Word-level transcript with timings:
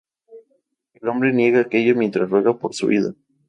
El 0.95 1.09
hombre 1.09 1.31
niega 1.31 1.59
aquello 1.59 1.95
mientras 1.95 2.27
ruega 2.27 2.57
por 2.57 2.73
su 2.73 2.87
vida. 2.87 3.13